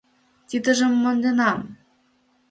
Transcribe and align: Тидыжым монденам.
Тидыжым 0.49 0.93
монденам. 1.03 1.59